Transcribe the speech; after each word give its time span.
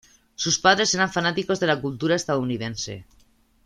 Sus 0.33 0.57
padres 0.57 0.95
eran 0.95 1.11
fanáticos 1.13 1.59
de 1.59 1.67
la 1.67 1.79
cultura 1.79 2.15
estadounidense. 2.15 3.05